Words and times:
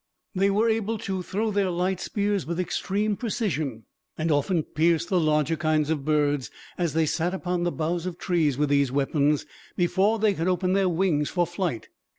They 0.33 0.49
were 0.49 0.67
able 0.67 0.97
to 0.97 1.21
throw 1.21 1.51
their 1.51 1.69
light 1.69 1.99
spears 1.99 2.47
with 2.47 2.59
extreme 2.59 3.15
precision, 3.15 3.83
and 4.17 4.31
often 4.31 4.63
pierced 4.63 5.09
the 5.09 5.19
larger 5.19 5.55
kinds 5.55 5.91
of 5.91 6.03
birds, 6.03 6.49
as 6.75 6.93
they 6.93 7.05
sat 7.05 7.35
upon 7.35 7.65
the 7.65 7.71
boughs 7.71 8.07
of 8.07 8.17
trees, 8.17 8.57
with 8.57 8.69
these 8.69 8.91
weapons, 8.91 9.45
before 9.77 10.17
they 10.17 10.33
could 10.33 10.47
open 10.47 10.73
their 10.73 10.89
wings 10.89 11.29
for 11.29 11.45
flight. 11.45 11.89